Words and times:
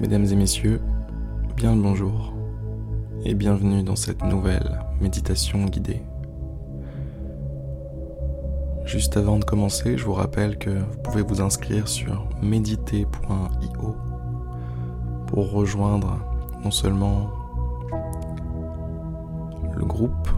Mesdames 0.00 0.24
et 0.24 0.34
messieurs, 0.34 0.80
bien 1.56 1.74
le 1.76 1.80
bonjour 1.80 2.34
et 3.24 3.32
bienvenue 3.32 3.84
dans 3.84 3.94
cette 3.94 4.24
nouvelle 4.24 4.80
méditation 5.00 5.64
guidée. 5.66 6.02
Juste 8.84 9.16
avant 9.16 9.38
de 9.38 9.44
commencer, 9.44 9.96
je 9.96 10.04
vous 10.04 10.12
rappelle 10.12 10.58
que 10.58 10.70
vous 10.70 10.98
pouvez 11.02 11.22
vous 11.22 11.40
inscrire 11.40 11.86
sur 11.86 12.28
méditer.io 12.42 13.96
pour 15.28 15.52
rejoindre 15.52 16.18
non 16.64 16.72
seulement 16.72 17.30
le 19.76 19.84
groupe, 19.84 20.28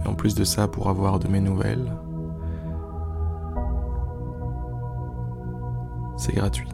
mais 0.00 0.08
en 0.08 0.14
plus 0.14 0.34
de 0.34 0.44
ça 0.44 0.66
pour 0.66 0.88
avoir 0.88 1.18
de 1.18 1.28
mes 1.28 1.40
nouvelles. 1.40 1.92
C'est 6.16 6.34
gratuit. 6.34 6.68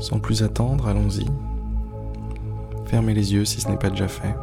Sans 0.00 0.18
plus 0.18 0.42
attendre, 0.42 0.88
allons-y. 0.88 1.26
Fermez 2.86 3.14
les 3.14 3.34
yeux 3.34 3.44
si 3.44 3.60
ce 3.60 3.68
n'est 3.68 3.76
pas 3.76 3.90
déjà 3.90 4.08
fait. 4.08 4.34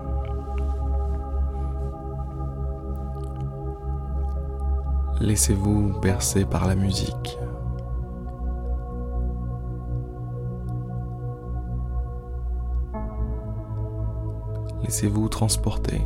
Laissez-vous 5.19 5.99
bercer 5.99 6.45
par 6.45 6.67
la 6.67 6.75
musique. 6.75 7.39
Laissez-vous 14.83 15.27
transporter. 15.27 16.01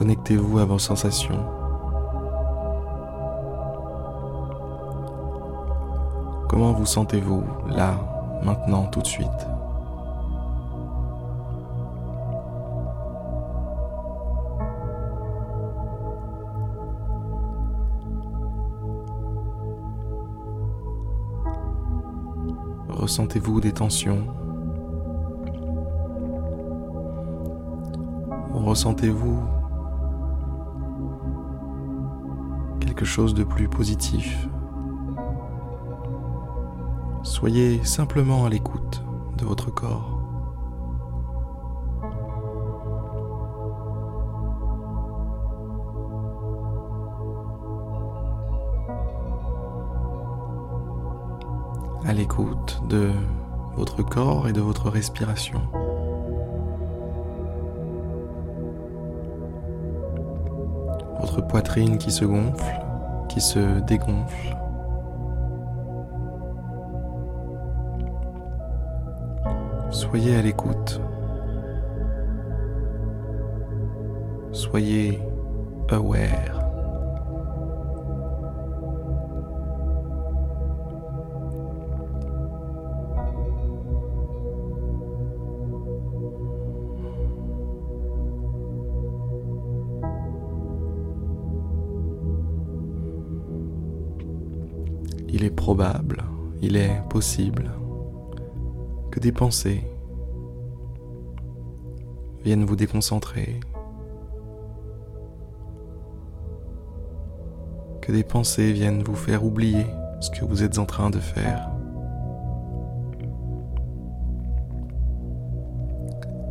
Connectez-vous 0.00 0.58
à 0.58 0.64
vos 0.64 0.78
sensations. 0.78 1.44
Comment 6.48 6.72
vous 6.72 6.86
sentez-vous 6.86 7.44
là, 7.68 7.96
maintenant, 8.42 8.86
tout 8.86 9.02
de 9.02 9.06
suite? 9.06 9.28
Ressentez-vous 22.88 23.60
des 23.60 23.72
tensions? 23.72 24.24
Ressentez-vous 28.54 29.59
chose 33.04 33.34
de 33.34 33.44
plus 33.44 33.68
positif 33.68 34.48
Soyez 37.22 37.84
simplement 37.84 38.46
à 38.46 38.48
l'écoute 38.48 39.04
de 39.36 39.44
votre 39.44 39.70
corps. 39.70 40.18
À 52.06 52.14
l'écoute 52.14 52.82
de 52.88 53.10
votre 53.76 54.02
corps 54.02 54.48
et 54.48 54.54
de 54.54 54.62
votre 54.62 54.88
respiration. 54.88 55.60
Votre 61.20 61.46
poitrine 61.46 61.98
qui 61.98 62.10
se 62.10 62.24
gonfle, 62.24 62.89
qui 63.30 63.40
se 63.40 63.78
dégonfle. 63.82 64.56
Soyez 69.92 70.36
à 70.36 70.42
l'écoute. 70.42 71.00
Soyez 74.50 75.22
aware. 75.90 76.59
Il 96.62 96.76
est 96.76 97.00
possible 97.08 97.70
que 99.12 99.20
des 99.20 99.30
pensées 99.30 99.84
viennent 102.42 102.64
vous 102.64 102.74
déconcentrer, 102.74 103.60
que 108.00 108.10
des 108.10 108.24
pensées 108.24 108.72
viennent 108.72 109.04
vous 109.04 109.14
faire 109.14 109.44
oublier 109.44 109.86
ce 110.20 110.30
que 110.30 110.44
vous 110.44 110.64
êtes 110.64 110.78
en 110.78 110.86
train 110.86 111.08
de 111.08 111.18
faire. 111.18 111.70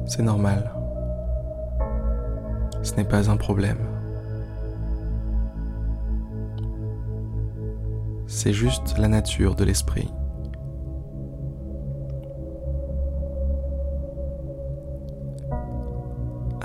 C'est 0.05 0.23
normal. 0.23 0.71
Ce 2.83 2.93
n'est 2.93 3.03
pas 3.03 3.29
un 3.29 3.35
problème. 3.37 3.98
C'est 8.41 8.53
juste 8.53 8.97
la 8.97 9.09
nature 9.09 9.53
de 9.53 9.65
l'esprit. 9.65 10.09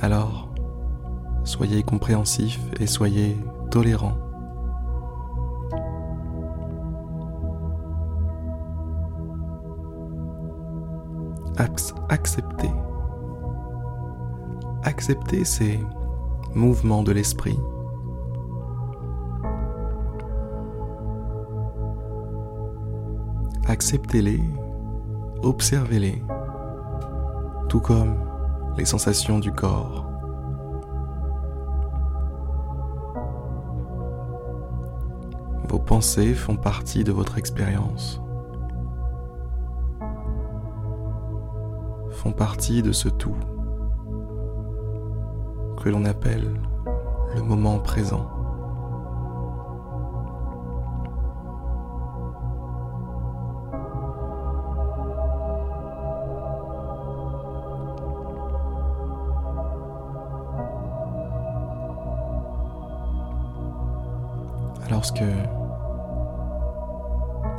Alors, 0.00 0.54
soyez 1.42 1.82
compréhensif 1.82 2.60
et 2.78 2.86
soyez 2.86 3.36
tolérant. 3.72 4.16
Acceptez. 12.08 12.70
Acceptez 14.84 15.44
ces 15.44 15.80
mouvements 16.54 17.02
de 17.02 17.10
l'esprit. 17.10 17.58
Acceptez-les, 23.66 24.42
observez-les, 25.42 26.22
tout 27.70 27.80
comme 27.80 28.14
les 28.76 28.84
sensations 28.84 29.38
du 29.38 29.52
corps. 29.52 30.06
Vos 35.68 35.78
pensées 35.78 36.34
font 36.34 36.56
partie 36.56 37.04
de 37.04 37.12
votre 37.12 37.38
expérience, 37.38 38.20
font 42.10 42.32
partie 42.32 42.82
de 42.82 42.92
ce 42.92 43.08
tout 43.08 43.36
que 45.82 45.88
l'on 45.88 46.04
appelle 46.04 46.60
le 47.34 47.42
moment 47.42 47.78
présent. 47.78 48.43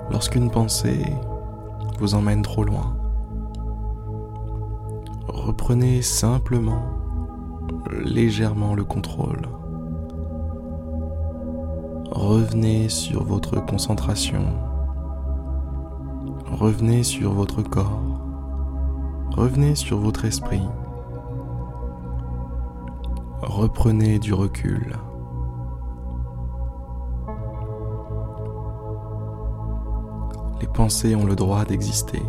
Lorsqu'une 0.10 0.50
pensée 0.50 1.06
vous 2.00 2.16
emmène 2.16 2.42
trop 2.42 2.64
loin. 2.64 2.98
Reprenez 5.28 6.02
simplement, 6.02 6.82
légèrement 7.92 8.74
le 8.74 8.84
contrôle. 8.84 9.48
Revenez 12.12 12.90
sur 12.90 13.24
votre 13.24 13.64
concentration. 13.64 14.44
Revenez 16.52 17.04
sur 17.04 17.34
votre 17.34 17.62
corps. 17.62 18.20
Revenez 19.36 19.76
sur 19.76 20.00
votre 20.00 20.26
esprit. 20.26 20.64
Reprenez 23.42 24.18
du 24.18 24.34
recul. 24.34 24.96
Pensées 30.76 31.16
ont 31.16 31.26
le 31.26 31.36
droit 31.36 31.64
d'exister. 31.64 32.22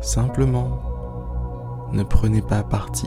Simplement, 0.00 0.80
ne 1.92 2.02
prenez 2.02 2.42
pas 2.42 2.64
parti. 2.64 3.06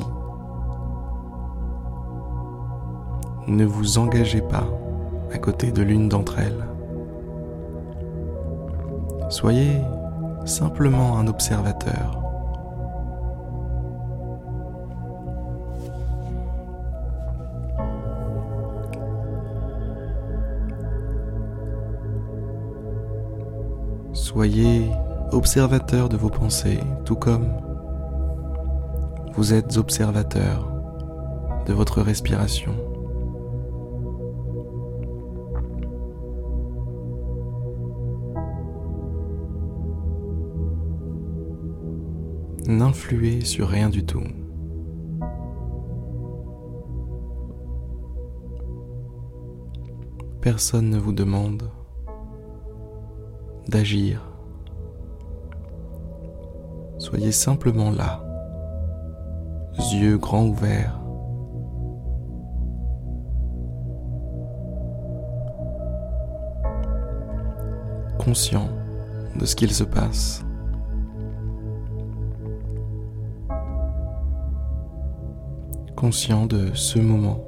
Ne 3.48 3.66
vous 3.66 3.98
engagez 3.98 4.42
pas 4.42 4.66
à 5.34 5.38
côté 5.38 5.72
de 5.72 5.82
l'une 5.82 6.08
d'entre 6.08 6.40
elles. 6.40 6.66
Soyez 9.30 9.82
simplement 10.46 11.18
un 11.18 11.28
observateur. 11.28 12.23
Soyez 24.34 24.90
observateur 25.32 26.10
de 26.10 26.18
vos 26.18 26.32
pensées, 26.32 26.80
tout 27.06 27.16
comme 27.16 27.46
vous 29.36 29.54
êtes 29.54 29.78
observateur 29.78 30.72
de 31.68 31.72
votre 31.72 32.02
respiration. 32.02 32.74
N'influez 42.68 43.42
sur 43.42 43.68
rien 43.68 43.92
du 43.92 44.04
tout. 44.04 44.24
Personne 50.42 50.90
ne 50.90 50.98
vous 50.98 51.14
demande 51.14 51.70
d'agir. 53.68 54.22
Soyez 56.98 57.32
simplement 57.32 57.92
là, 57.92 58.24
yeux 59.94 60.18
grands 60.18 60.46
ouverts. 60.46 61.04
conscient 68.24 68.70
de 69.36 69.46
ce 69.46 69.56
qu'il 69.56 69.72
se 69.74 69.84
passe. 69.84 70.46
Conscient 75.96 76.46
de 76.46 76.74
ce 76.74 77.00
moment. 77.00 77.40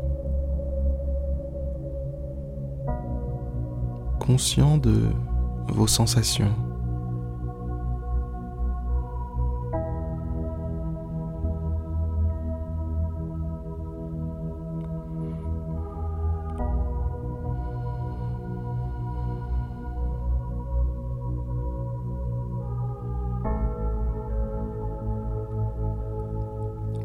Conscient 4.20 4.78
de 4.78 5.10
vos 5.68 5.88
sensations. 5.88 6.54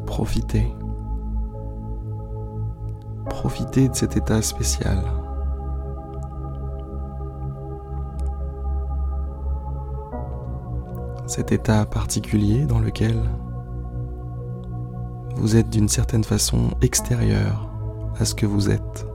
Profitez. 0.05 0.75
Profitez 3.25 3.89
de 3.89 3.95
cet 3.95 4.17
état 4.17 4.41
spécial. 4.41 5.20
Cet 11.31 11.53
état 11.53 11.85
particulier 11.85 12.65
dans 12.65 12.79
lequel 12.79 13.15
vous 15.37 15.55
êtes 15.55 15.69
d'une 15.69 15.87
certaine 15.87 16.25
façon 16.25 16.71
extérieur 16.81 17.69
à 18.19 18.25
ce 18.25 18.35
que 18.35 18.45
vous 18.45 18.69
êtes. 18.69 19.07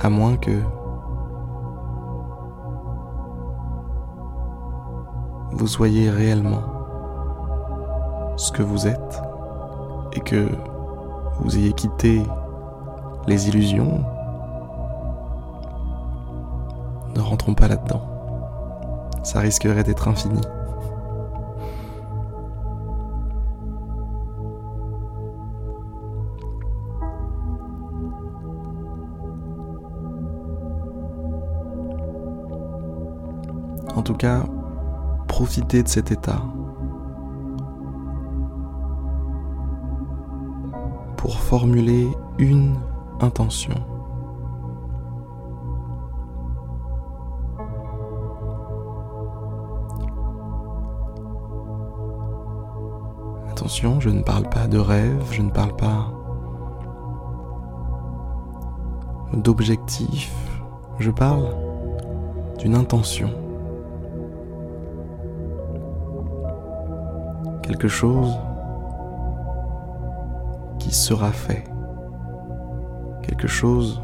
À 0.00 0.10
moins 0.10 0.36
que 0.36 0.50
vous 5.52 5.68
soyez 5.68 6.10
réellement 6.10 6.64
ce 8.36 8.50
que 8.50 8.64
vous 8.64 8.88
êtes 8.88 9.22
et 10.12 10.20
que 10.20 10.48
vous 11.38 11.56
ayez 11.56 11.72
quitté 11.72 12.20
les 13.28 13.48
illusions 13.48 14.04
rentrons 17.26 17.54
pas 17.54 17.68
là-dedans. 17.68 18.02
Ça 19.22 19.40
risquerait 19.40 19.84
d'être 19.84 20.08
infini. 20.08 20.40
En 33.94 34.02
tout 34.02 34.14
cas, 34.14 34.44
profitez 35.26 35.82
de 35.82 35.88
cet 35.88 36.12
état 36.12 36.42
pour 41.16 41.40
formuler 41.40 42.08
une 42.38 42.76
intention. 43.20 43.95
Je 53.68 54.10
ne 54.10 54.22
parle 54.22 54.48
pas 54.48 54.68
de 54.68 54.78
rêve, 54.78 55.24
je 55.32 55.42
ne 55.42 55.50
parle 55.50 55.74
pas 55.74 56.12
d'objectif, 59.32 60.32
je 61.00 61.10
parle 61.10 61.48
d'une 62.58 62.76
intention. 62.76 63.28
Quelque 67.62 67.88
chose 67.88 68.38
qui 70.78 70.94
sera 70.94 71.32
fait. 71.32 71.64
Quelque 73.22 73.48
chose 73.48 74.00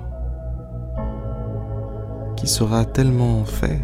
qui 2.35 2.49
sera 2.49 2.85
tellement 2.85 3.45
fait 3.45 3.81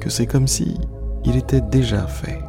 que 0.00 0.10
c'est 0.10 0.26
comme 0.26 0.48
si 0.48 0.76
il 1.24 1.36
était 1.36 1.60
déjà 1.60 2.08
fait. 2.08 2.40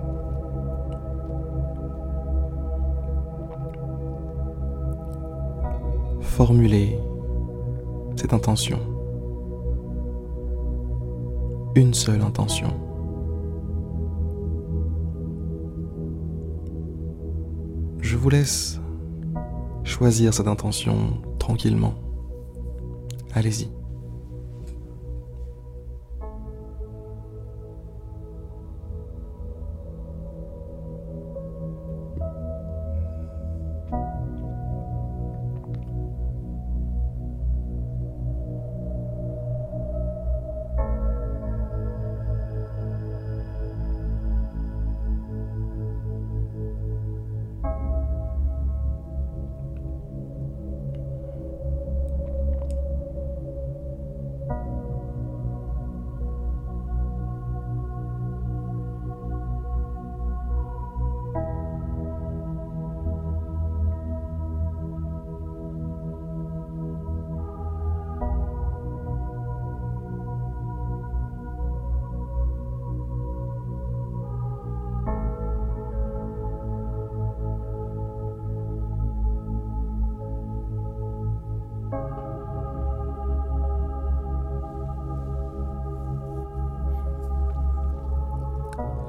Formuler 6.38 7.00
cette 8.16 8.32
intention. 8.32 8.78
Une 11.74 11.96
seule 11.96 12.22
intention. 12.22 12.68
Je 18.02 18.16
vous 18.18 18.30
laisse 18.30 18.80
choisir 19.84 20.32
cette 20.32 20.48
intention 20.48 21.24
tranquillement. 21.40 21.96
Allez-y. 23.34 23.77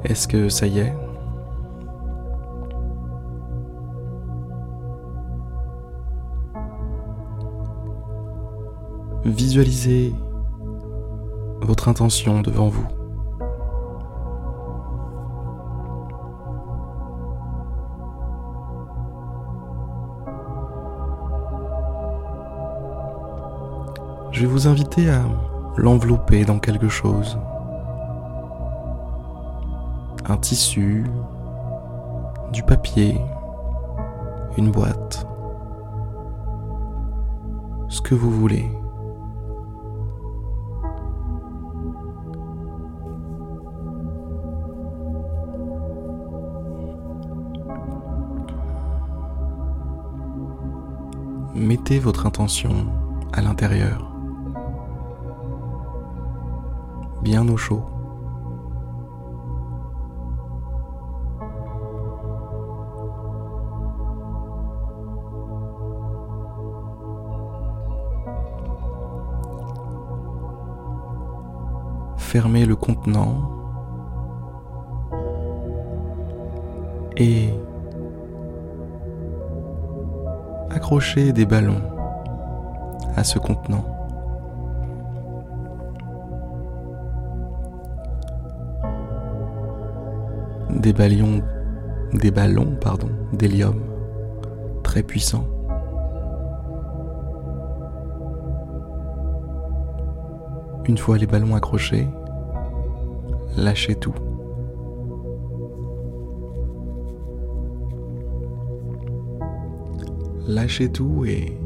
Est-ce 0.09 0.27
que 0.27 0.49
ça 0.49 0.67
y 0.67 0.79
est? 0.79 0.95
Visualisez 9.27 10.15
votre 11.61 11.89
intention 11.89 12.41
devant 12.41 12.69
vous. 12.69 12.87
Je 24.33 24.41
vais 24.41 24.47
vous 24.47 24.67
inviter 24.67 25.11
à 25.11 25.23
l'envelopper 25.77 26.47
dans 26.47 26.59
quelque 26.59 26.89
chose. 26.89 27.39
Un 30.31 30.37
tissu, 30.37 31.07
du 32.53 32.63
papier, 32.63 33.19
une 34.59 34.71
boîte, 34.71 35.27
ce 37.89 38.03
que 38.03 38.15
vous 38.15 38.31
voulez. 38.31 38.71
Mettez 51.55 51.99
votre 51.99 52.27
intention 52.27 52.71
à 53.33 53.41
l'intérieur, 53.41 54.13
bien 57.23 57.49
au 57.49 57.57
chaud. 57.57 57.83
Fermez 72.29 72.67
le 72.67 72.77
contenant 72.77 73.41
et 77.17 77.49
accrocher 80.69 81.33
des 81.33 81.47
ballons 81.47 81.81
à 83.17 83.25
ce 83.25 83.39
contenant. 83.39 83.87
Des 90.69 90.93
ballons, 90.93 91.43
des 92.13 92.31
ballons, 92.31 92.77
pardon, 92.79 93.09
d'hélium 93.33 93.81
très 94.83 95.03
puissants. 95.03 95.47
Une 100.89 100.97
fois 100.97 101.19
les 101.19 101.27
ballons 101.27 101.55
accrochés, 101.55 102.09
lâchez 103.59 103.95
tout. 103.95 104.15
Lâchez 110.47 110.91
tout 110.91 111.27
et 111.27 111.59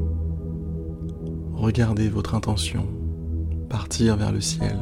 regardez 1.52 2.08
votre 2.08 2.34
intention 2.34 2.88
partir 3.68 4.16
vers 4.16 4.32
le 4.32 4.40
ciel. 4.40 4.76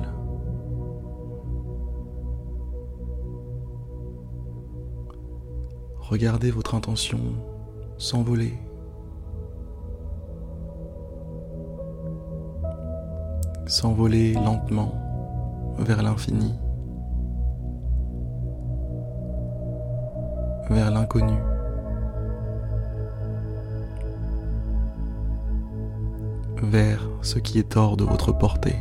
Regardez 5.99 6.51
votre 6.51 6.75
intention 6.75 7.21
s'envoler. 7.99 8.55
S'envoler 13.71 14.35
lentement 14.35 14.93
vers 15.79 16.03
l'infini, 16.03 16.59
vers 20.69 20.91
l'inconnu. 20.91 21.39
vers 26.63 27.09
ce 27.23 27.39
qui 27.39 27.59
est 27.61 27.77
hors 27.77 27.97
de 27.97 28.05
votre 28.05 28.33
portée. 28.33 28.77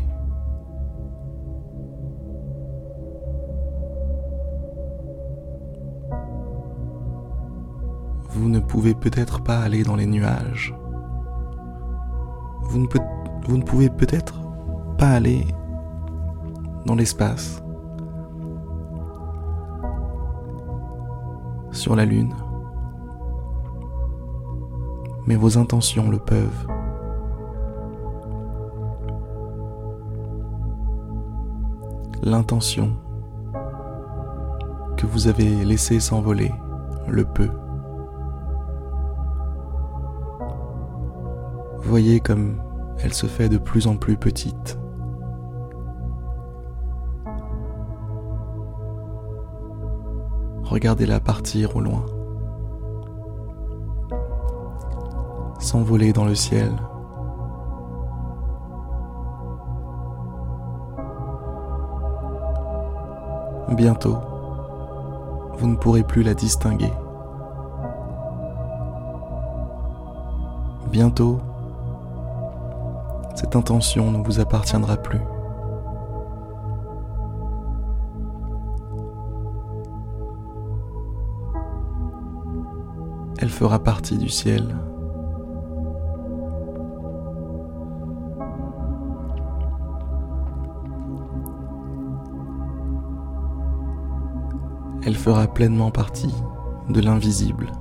Vous 8.31 8.50
ne 8.50 8.60
pouvez 8.60 8.96
peut-être 8.96 9.43
pas 9.43 9.60
aller 9.60 9.84
dans 9.84 9.96
les 9.96 10.08
nuages. 10.08 10.75
Vous 12.63 12.79
ne, 12.79 13.63
pouvez 13.63 13.89
peut-être 13.89 14.48
pas 14.99 15.07
aller 15.07 15.47
dans 16.85 16.95
l'espace, 16.95 17.63
sur 21.71 21.95
la 21.95 22.05
Lune. 22.05 22.35
Mais 25.25 25.35
vos 25.35 25.57
intentions 25.57 26.09
le 26.09 26.19
peuvent. 26.19 26.67
l'intention 32.21 32.91
que 34.97 35.05
vous 35.05 35.27
avez 35.27 35.65
laissé 35.65 35.99
s'envoler 35.99 36.51
le 37.07 37.23
peut. 37.23 37.49
Voyez 41.79 42.19
comme 42.19 42.61
elle 43.01 43.13
se 43.13 43.25
fait 43.25 43.49
de 43.49 43.57
plus 43.57 43.87
en 43.87 43.95
plus 43.95 44.17
petite. 44.17 44.77
Regardez-la 50.69 51.19
partir 51.19 51.75
au 51.75 51.81
loin, 51.81 52.05
s'envoler 55.59 56.13
dans 56.13 56.25
le 56.25 56.35
ciel. 56.35 56.71
Bientôt, 63.75 64.17
vous 65.57 65.67
ne 65.67 65.75
pourrez 65.75 66.03
plus 66.03 66.21
la 66.21 66.35
distinguer. 66.35 66.93
Bientôt, 70.91 71.39
cette 73.33 73.55
intention 73.55 74.11
ne 74.11 74.23
vous 74.23 74.39
appartiendra 74.39 74.97
plus. 74.97 75.21
Elle 83.41 83.50
fera 83.50 83.79
partie 83.79 84.17
du 84.17 84.29
ciel. 84.29 84.75
elle 95.10 95.15
fera 95.15 95.48
pleinement 95.48 95.89
partie 95.89 96.34
de 96.88 97.01
l'invisible. 97.01 97.72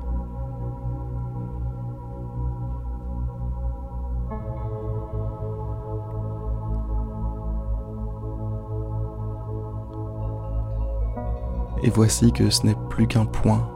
Et 11.83 11.91
voici 11.91 12.33
que 12.33 12.49
ce 12.49 12.67
n'est 12.67 12.75
plus 12.89 13.07
qu'un 13.07 13.27
point, 13.27 13.69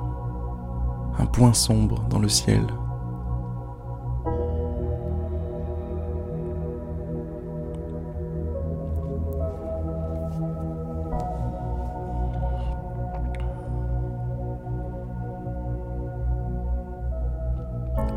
un 1.18 1.26
point 1.26 1.52
sombre 1.52 2.04
dans 2.08 2.18
le 2.18 2.28
ciel. 2.28 2.62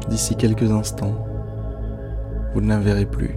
D'ici 0.10 0.36
quelques 0.36 0.72
instants, 0.72 1.16
vous 2.54 2.62
ne 2.62 2.70
la 2.70 2.80
verrez 2.80 3.06
plus. 3.06 3.36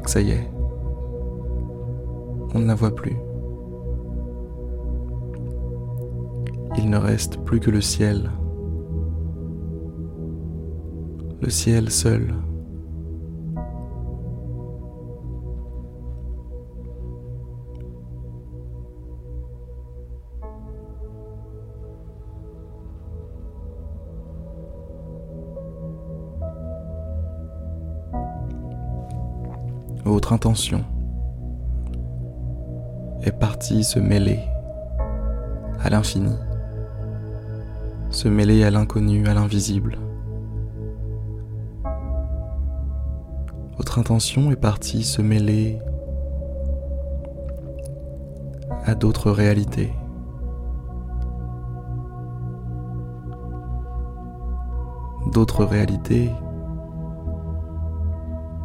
Que 0.00 0.10
ça 0.10 0.20
y 0.20 0.30
est. 0.30 0.50
On 2.54 2.60
ne 2.60 2.66
la 2.66 2.74
voit 2.74 2.94
plus. 2.94 3.16
Il 6.76 6.90
ne 6.90 6.96
reste 6.96 7.38
plus 7.44 7.60
que 7.60 7.70
le 7.70 7.80
ciel. 7.80 8.30
le 11.40 11.50
ciel 11.50 11.90
seul. 11.90 12.34
Votre 30.18 30.32
intention 30.32 30.84
est 33.22 33.30
partie 33.30 33.84
se 33.84 34.00
mêler 34.00 34.40
à 35.80 35.90
l'infini, 35.90 36.34
se 38.10 38.26
mêler 38.26 38.64
à 38.64 38.72
l'inconnu, 38.72 39.28
à 39.28 39.34
l'invisible. 39.34 39.96
Votre 43.76 44.00
intention 44.00 44.50
est 44.50 44.56
partie 44.56 45.04
se 45.04 45.22
mêler 45.22 45.78
à 48.86 48.96
d'autres 48.96 49.30
réalités. 49.30 49.92
D'autres 55.32 55.64
réalités 55.64 56.32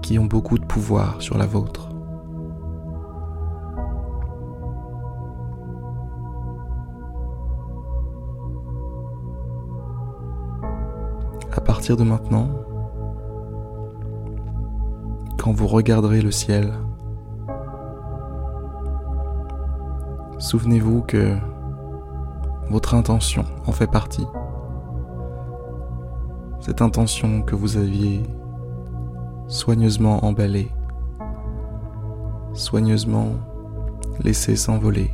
qui 0.04 0.20
ont 0.20 0.26
beaucoup 0.26 0.60
de 0.60 0.66
pouvoir 0.66 1.20
sur 1.22 1.38
la 1.38 1.48
vôtre. 1.48 1.90
À 11.56 11.62
partir 11.62 11.96
de 11.96 12.04
maintenant, 12.04 12.50
quand 15.40 15.54
vous 15.54 15.68
regarderez 15.68 16.22
le 16.22 16.32
ciel, 16.32 16.74
souvenez-vous 20.38 21.02
que 21.04 21.38
votre 22.70 22.94
intention 22.96 23.46
en 23.66 23.72
fait 23.72 23.88
partie. 23.88 24.28
Cette 26.60 26.82
intention 26.82 27.42
que 27.42 27.56
vous 27.56 27.78
aviez 27.78 28.24
soigneusement 29.54 30.26
emballée, 30.26 30.72
soigneusement 32.54 33.28
laissée 34.24 34.56
s'envoler. 34.56 35.12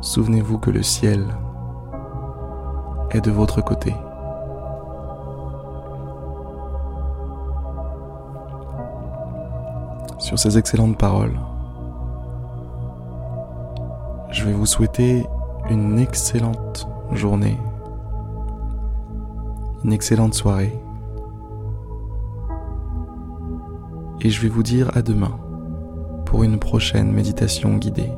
Souvenez-vous 0.00 0.58
que 0.58 0.70
le 0.70 0.84
ciel 0.84 1.26
est 3.10 3.20
de 3.20 3.32
votre 3.32 3.60
côté. 3.60 3.92
Sur 10.20 10.38
ces 10.38 10.56
excellentes 10.56 10.98
paroles, 10.98 11.36
je 14.30 14.44
vais 14.44 14.52
vous 14.52 14.66
souhaiter 14.66 15.26
une 15.70 15.98
excellente 15.98 16.88
journée, 17.12 17.58
une 19.84 19.92
excellente 19.92 20.34
soirée, 20.34 20.78
et 24.20 24.30
je 24.30 24.40
vais 24.40 24.48
vous 24.48 24.62
dire 24.62 24.90
à 24.96 25.02
demain 25.02 25.38
pour 26.24 26.44
une 26.44 26.58
prochaine 26.58 27.12
méditation 27.12 27.76
guidée, 27.76 28.10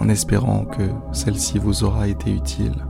en 0.00 0.08
espérant 0.08 0.64
que 0.64 0.90
celle-ci 1.12 1.58
vous 1.58 1.84
aura 1.84 2.08
été 2.08 2.32
utile. 2.32 2.84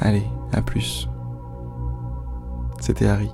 Allez, 0.00 0.26
à 0.52 0.62
plus. 0.62 1.08
C'était 2.80 3.06
Harry. 3.06 3.30